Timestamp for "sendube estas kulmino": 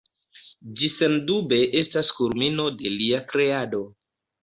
0.93-2.69